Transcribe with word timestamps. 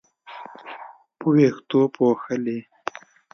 په 1.17 1.25
وېښتو 1.33 1.79
پوښلې 1.95 2.57